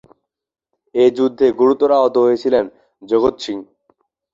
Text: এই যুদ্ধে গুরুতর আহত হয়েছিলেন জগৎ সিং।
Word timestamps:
এই 0.95 1.09
যুদ্ধে 1.17 1.47
গুরুতর 1.59 1.89
আহত 1.91 2.15
হয়েছিলেন 2.17 2.65
জগৎ 3.01 3.35
সিং। 3.43 3.57